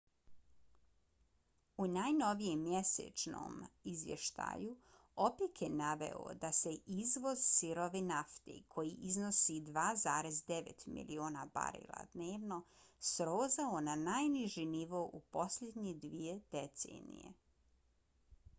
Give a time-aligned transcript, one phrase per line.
[1.83, 3.57] u najnovijem mjesečnom
[3.91, 4.71] izvještaju
[5.25, 12.59] opec je naveo da se izvoz sirove nafte koji iznosi 2,9 miliona barela dnevno
[13.11, 17.35] srozao na najniži nivo u posljednje dvije decenije